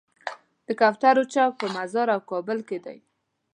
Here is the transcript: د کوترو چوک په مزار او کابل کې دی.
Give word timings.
د 0.67 0.69
کوترو 0.79 1.23
چوک 1.33 1.51
په 1.61 1.67
مزار 1.75 2.07
او 2.15 2.21
کابل 2.31 2.59
کې 2.67 2.77
دی. 2.85 2.97